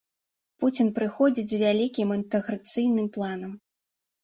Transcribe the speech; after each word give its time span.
Пуцін 0.63 0.89
прыходзіць 0.97 1.51
з 1.51 1.59
вялікім 1.65 2.15
інтэграцыйным 2.17 3.07
планам. 3.21 3.57